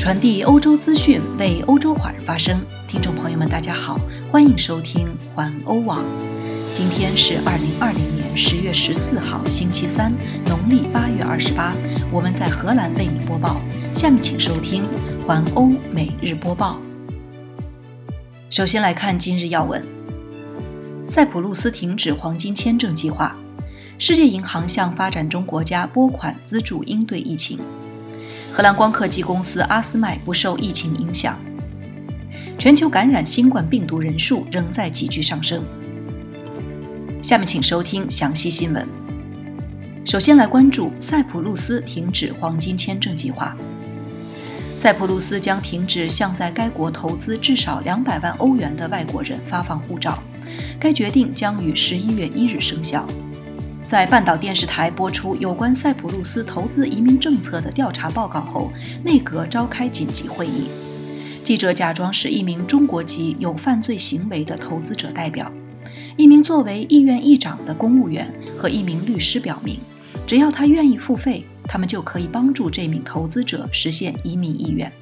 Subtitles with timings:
[0.00, 2.58] 传递欧洲资讯，为欧洲华人发声。
[2.88, 4.00] 听众朋友们，大家好，
[4.32, 6.02] 欢迎收听环欧网。
[6.72, 10.10] 今天是二零二零年十月十四号，星期三，
[10.46, 11.74] 农历八月二十八。
[12.10, 13.60] 我们在荷兰为你播报。
[13.92, 14.88] 下面请收听
[15.26, 16.80] 环欧每日播报。
[18.48, 19.84] 首先来看今日要闻：
[21.04, 23.36] 塞浦路斯停止黄金签证计划，
[23.98, 27.58] 世界银行向发展中国家拨款资助应对疫情。
[28.52, 31.38] 荷兰光刻机公司阿斯麦不受疫情影响，
[32.58, 35.64] 全球感染新冠病毒人数仍在急剧上升。
[37.22, 38.86] 下面请收听详细新闻。
[40.04, 43.56] 首先来关注塞浦路斯停止黄金签证计划。
[44.76, 50.20] 塞浦路斯将停止向在该国投资至少两百万欧元的外国人发放护照，
[50.78, 53.06] 该决定将于十一月一日生效。
[53.90, 58.70] 在半岛电视台播出有关塞浦路斯投资移民政策的调查报告后，
[59.02, 60.68] 内阁召开紧急会议。
[61.42, 65.50] 记者假装是一名中国籍有犯罪行为的投资者代表。
[66.16, 69.80] 一名作为议院议长的公务员和一名律师表明，
[70.24, 74.92] 只要他愿意付费，他们就可以帮助这名投资者实现移民意愿。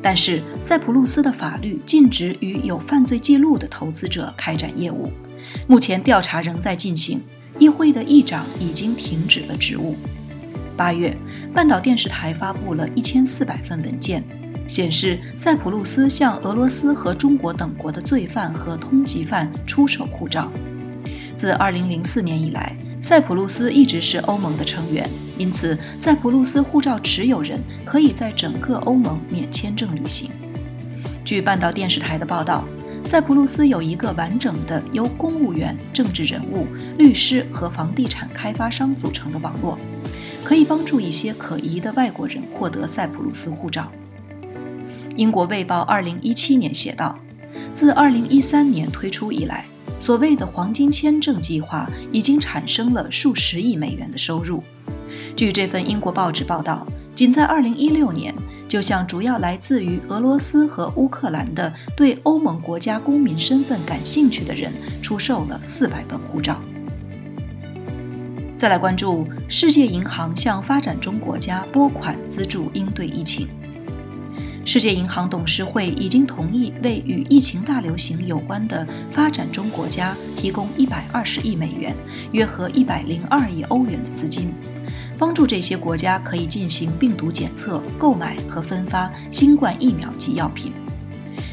[0.00, 5.10] 但是，塞浦路斯的法律禁止与有犯罪记录的投资者开展业务。
[5.66, 7.20] 目前调查仍在进行。
[7.60, 9.94] 议会的议长已经停止了职务。
[10.76, 11.14] 八月，
[11.54, 14.24] 半岛电视台发布了一千四百份文件，
[14.66, 20.50] 显示塞浦路斯向俄罗斯和中国等国的罪犯和通缉犯出售护照。
[21.36, 30.30] 自二零零四年以来，塞浦路斯一直是欧盟的成员，因此塞浦路斯护照持有人可以在整个欧盟免签证旅行。
[31.26, 32.64] 据半岛电视台的报道。
[33.02, 39.76] 塞浦路斯有一个完整的由公务员、政治人物、律师和房地产开发商组成的网络，
[40.44, 43.90] 可以帮助一些可疑的外国人获得塞浦路斯护照。
[45.16, 47.18] 英国《卫报》2017年写道
[47.74, 49.66] ：“自2013年推出以来，
[49.98, 54.62] 所谓的黄金签证计划已经产生了数十亿美元的收入。”
[55.34, 58.32] 据这份英国报纸报道，仅在2016年。
[58.70, 64.72] 就向主要来自于俄罗斯和乌克兰的对欧盟国家公民身份感兴趣的人
[65.02, 66.62] 出售了四百本护照。
[68.56, 73.48] 再来关注世界银行向发展中国家拨款资助应对疫情。
[74.64, 81.92] 世界银行董事会已经同意为与疫情大流行有关的发展中国家提供一百二十亿美元，
[82.30, 84.52] 约合一百零二亿欧元的资金。
[85.20, 90.72] 帮助这些国家可以进行病毒检测、购买和分发新冠疫苗及药品。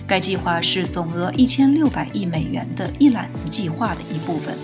[0.08, 4.56] 该计划是总额一千六百亿美元的一揽子计划的一部分，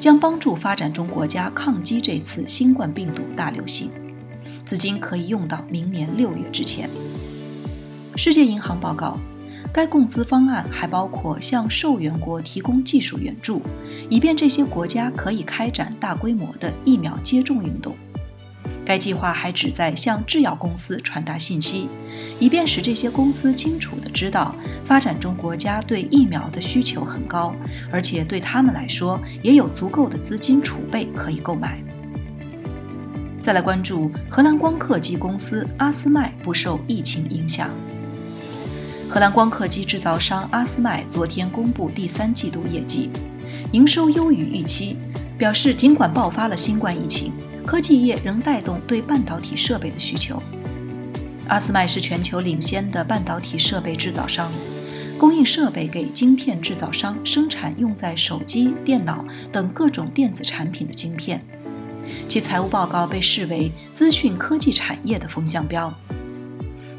[0.00, 3.90] 将帮助发展中国家抗击这次新冠病毒大流行。
[4.64, 6.88] 资金可以用到明年六月之前。
[8.16, 9.18] 世界银行报告，
[9.70, 13.60] 该共资方案还包括向受援国提供技术援助，
[14.08, 17.94] 以便这些国家可以开展大规模的疫苗接种运动。
[18.90, 21.88] 该计划还旨在向制药公司传达信息，
[22.40, 24.52] 以便使这些公司清楚地知道，
[24.84, 27.54] 发展中国家对疫苗的需求很高，
[27.92, 31.80] 而且对他们来说也有足够的资金储备可以购买。
[33.40, 37.70] 再来关注荷兰光刻机公司阿斯麦不受疫情影响。
[39.08, 43.08] 荷兰光刻机制造商阿斯麦昨天公布第三季度业绩，
[43.70, 44.96] 营收优于预期，
[45.38, 47.32] 表示尽管爆发了新冠疫情。
[47.70, 50.42] 科技业仍带动对半导体设备的需求。
[51.46, 54.50] 阿斯麦是全球领先的半导体设备制造商，
[55.16, 61.46] 供应设备给晶片制造商生产用在手机、电脑等各种电子产品的晶片。
[62.28, 65.94] 其财务报告被视为资讯科技产业的风向标。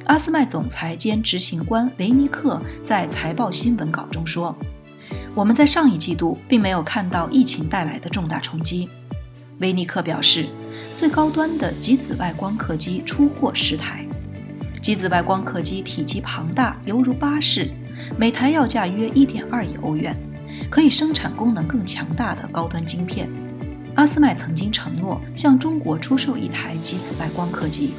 [0.06, 4.56] 阿斯麦总裁兼执行官维尼克在财报新闻稿中说
[5.36, 8.88] ：“我们在上一季度并没有看到疫情带来的重大冲击。”
[9.60, 10.48] 维尼克表示，
[10.96, 14.06] 最高端的极紫外光刻机出货十台。
[14.82, 17.70] 极紫外光刻机体积庞大，犹如巴士，
[18.18, 20.16] 每台要价约一点二亿欧元，
[20.70, 23.30] 可以生产功能更强大的高端晶片。
[23.96, 27.94] 阿斯麦曾经承诺向中国出售一台极紫外光刻机，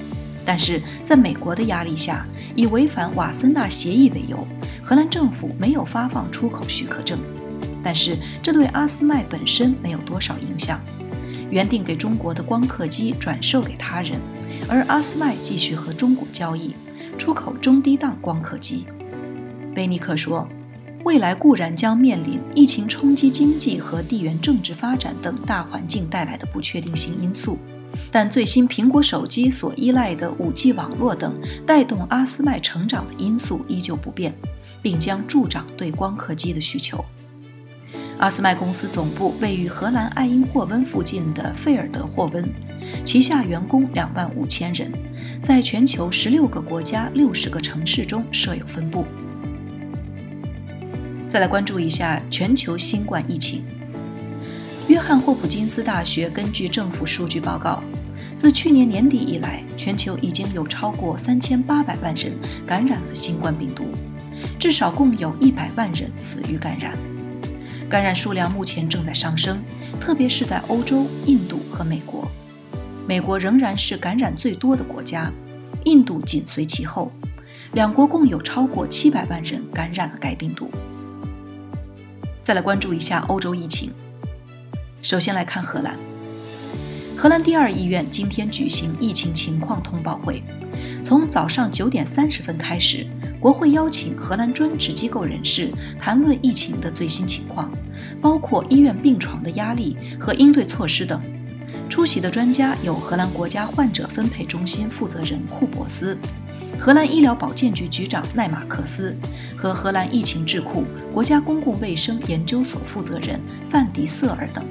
[0.44, 4.46] 但是在美国的压力下，以违反瓦森纳协议为由，
[4.82, 7.18] 荷兰政府没有发放出口许可证。
[7.84, 10.80] 但是这对阿斯麦本身没有多少影响。
[11.52, 14.18] 原定给中国的光刻机转售给他人，
[14.66, 16.74] 而阿斯麦继续和中国交易，
[17.18, 18.86] 出口中低档光刻机。
[19.74, 20.48] 贝尼克说
[21.04, 27.58] ：“未来固然将面临疫情冲击经济和地缘政治发展等大环境带来的不确定性因素，
[28.10, 34.34] 但最新苹果手机所依赖的 5G 网络等带动阿斯麦成长的因素依旧不变，
[34.80, 37.04] 并将助长对光刻机的需求。
[38.18, 42.44] 阿斯麦公司总部位于荷兰爱因霍温附近的费尔德霍温，
[43.04, 44.92] 旗下员工两万五千人，
[45.42, 49.06] 在全球十六个国家、六十个城市中设有分部。
[51.28, 53.64] 再来关注一下全球新冠疫情。
[54.86, 57.82] 约翰霍普金斯大学根据政府数据报告，
[58.36, 62.32] 自去年年底以来，全球已经有超过三千八百万人
[62.64, 63.86] 感染了新冠病毒，
[64.60, 66.96] 至少共有一百万人死于感染。
[67.92, 69.62] 感染数量目前正在上升，
[70.00, 72.26] 特别是在欧洲、印度和美国。
[73.06, 75.30] 美国仍然是感染最多的国家，
[75.84, 77.12] 印度紧随其后。
[77.74, 80.70] 两国共有超过七百万人感染了该病毒。
[82.42, 83.92] 再来关注一下欧洲疫情。
[85.02, 85.98] 首先来看荷兰，
[87.14, 90.42] 荷兰第二医院今天举行疫情情况通报会，
[91.12, 93.06] 从早上九点三十分开始。
[93.38, 95.70] 国会邀请荷兰专职机构人士
[96.00, 97.70] 谈论疫情的最新情况，
[98.18, 101.20] 包括医院病床的压力和应对措施等。
[101.86, 106.16] 出席的专家有荷兰国家患者分配中心负责人库珀斯、
[106.80, 109.14] 荷兰医疗保健局局长奈马克斯
[109.54, 110.82] 和荷兰疫情智库
[111.12, 113.38] 国家公共卫生研究所负责人
[113.68, 114.64] 范迪瑟尔等。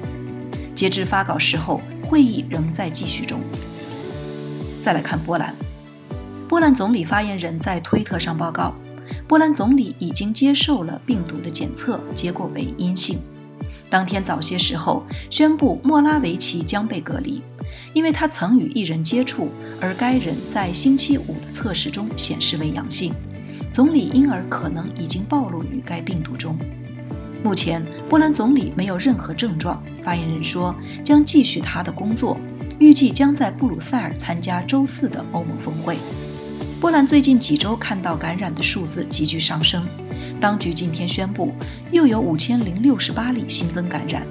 [0.74, 3.40] 截至发稿时候，会议仍在继续中。
[4.80, 5.54] 再来看波兰。
[6.52, 8.74] 波兰总理发言人在推特上报告，
[9.26, 13.18] 波兰总理已经接受了病毒的检测，结果为阴性。
[13.88, 17.40] 当天早些时候，宣布莫拉维奇将被隔离，
[17.94, 19.48] 因为他曾与一人接触，
[19.80, 23.14] 而该人在星期五的测试中显示为阳性，
[23.70, 26.58] 总理因而可能已经暴露于该病毒中。
[27.42, 29.82] 目前，波兰总理没有任何症状。
[30.02, 32.36] 发言人说，将继续他的工作，
[32.78, 35.96] 预计将在布鲁塞尔参加周四的欧盟峰会。
[36.82, 39.86] 波兰最近几周看到感染的数字急剧上升，
[40.40, 41.54] 当局今天宣布
[41.92, 44.26] 又有五千零六十八例新增感染。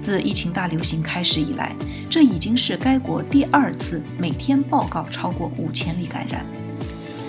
[0.00, 1.76] 自疫情大流行开始以来，
[2.10, 6.44] 这已经是该国第二次每天报告超过五千例感染。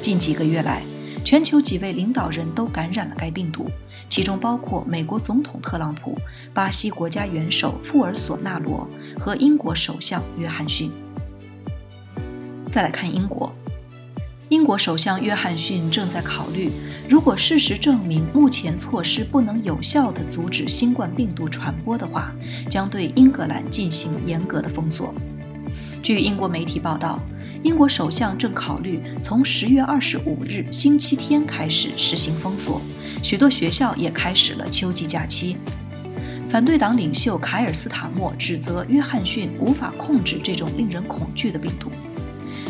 [0.01, 0.81] 近几个月来，
[1.23, 3.69] 全球几位领导人都感染了该病毒，
[4.09, 6.17] 其中包括美国总统特朗普、
[6.51, 8.89] 巴西国家元首富尔索纳罗
[9.19, 10.91] 和英国首相约翰逊。
[12.71, 13.53] 再来看英国。
[14.53, 16.69] 英国首相约翰逊正在考虑，
[17.09, 22.31] 如果事实证明目前措施不能有效地阻止新冠病毒传播的话，
[22.69, 25.11] 将对英格兰进行严格的封锁。
[26.03, 27.19] 据英国媒体报道，
[27.63, 32.79] 英国首相正考虑从十月二十五日星期天开始实行封锁，
[33.23, 35.57] 许多学校也开始了秋季假期。
[36.47, 41.91] 反对党领袖凯尔斯塔默指责约翰逊无法控制这种令人恐惧的病毒。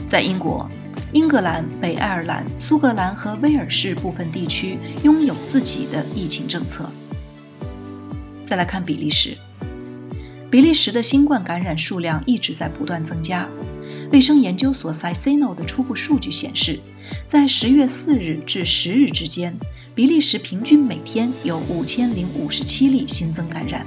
[0.07, 0.65] 在英国。
[1.13, 6.89] 英格兰、北爱尔兰、苏格兰和威尔士部分地区拥有自己的疫情政策。
[8.44, 9.38] 再来看比利时，
[10.50, 13.48] 比利时的新冠感染数量一直在不断增加。
[14.12, 16.80] 卫生研究所 Cicino 的初步数据显示，
[17.27, 19.56] 在十月四日至十日之间，
[19.94, 23.86] 比利时平均每天有五千零五十七例新增感染，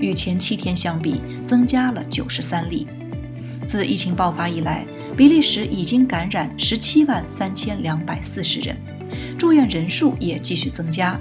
[0.00, 2.86] 与前七天相比增加了九十三例。
[3.66, 4.84] 自疫情爆发以来，
[5.16, 8.76] 比利时已经感染十七万三千两百四十人，
[9.38, 11.18] 住院人数也继续增加，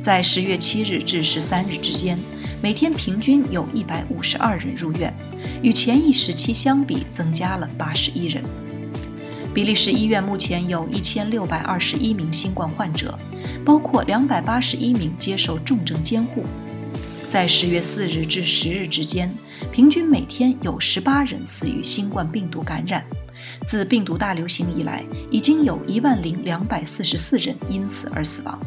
[0.00, 2.18] 在十月七日至十三日之间，
[2.60, 5.14] 每天平均有一百五十二人入院，
[5.62, 8.42] 与前一时期相比增加了八十一人。
[9.54, 13.16] 比利时医院目前有一千六百二十一名新冠患者，
[13.64, 16.44] 包括两百八十一名接受重症监护。
[17.28, 19.32] 在十月四日至十日之间，
[19.70, 23.04] 平均每天有十八人死于新冠病毒感染。
[23.66, 28.58] 自病毒大流行以来，已经有一万零两百四十四人因此而死亡。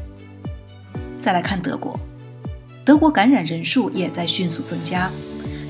[1.22, 1.98] 再来看德国，
[2.84, 5.10] 德国感染人数也在迅速增加。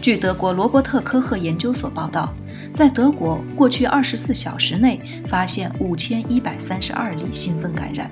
[0.02, 2.34] 据德国罗伯特科赫研究所报道，
[2.74, 8.10] 在德国过去二十四小时内发现五千一百三十二例新增感染，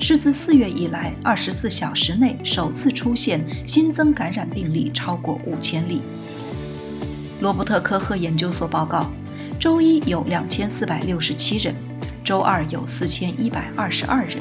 [0.00, 6.00] 是自四月以来二十四小时内首次出现新增感染病例超过五千例。
[7.40, 9.12] 罗伯特科赫研究所报告。
[9.66, 11.74] 周一有两千四百六十七人，
[12.22, 14.38] 周二有四千一百二十二人。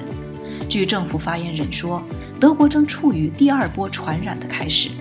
[0.70, 2.00] 据政府发言人说，
[2.40, 4.92] 德国正处于第二波传染的开始。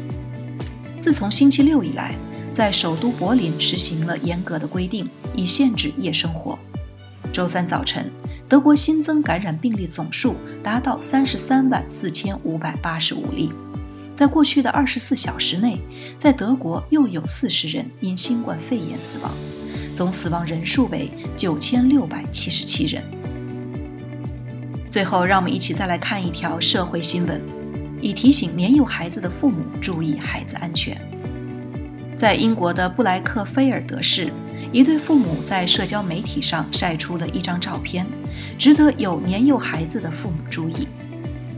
[0.99, 2.17] 自从星期六以来，
[2.55, 6.59] 在首都柏林实行了严格的规定，以限制夜生活。
[7.31, 8.11] 周三早晨，
[8.49, 13.53] 德国新增感染病例总数达到三十三万四千五百八十五例。
[14.15, 15.79] 在过去的二十四小时内，
[16.19, 19.31] 在德国又有四十人因新冠肺炎死亡。
[19.95, 23.03] 总死亡人数为九千六百七十七人。
[24.91, 27.41] 最后，让我们一起再来看一条社会新闻，
[28.01, 30.97] 以提醒年幼孩子的父母注意孩子安全。
[32.17, 34.33] 在英国的布莱克菲尔德市，
[34.73, 38.07] 一对父母在社交媒体上晒出了一张照片，
[38.57, 40.87] 值得有年幼孩子的父母注意。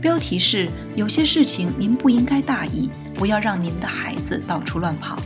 [0.01, 5.19] 标题是：有些事情您不应该大意，不要让您的孩子到处乱跑。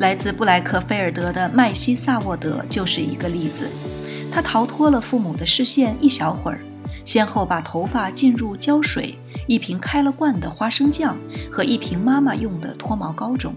[0.00, 3.68] 来自布莱克菲尔德的麦西萨沃德就是一个例子，
[4.32, 6.60] 他逃脱了父母的视线一小会儿。
[7.04, 11.18] 先后把头发浸入胶水、一瓶开了罐的花生酱
[11.52, 13.54] 和一瓶妈妈用的脱毛膏中，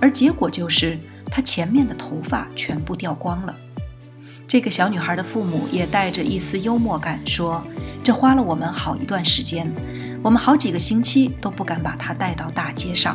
[0.00, 3.54] 而结果就是她前面的头发全部掉光了。
[4.48, 7.62] 这个小女孩的父母也带着一丝幽默感说
[8.02, 9.70] ：“这花了我们好一段时间，
[10.22, 13.14] 我们好几个星期都不敢把她带到大街上。”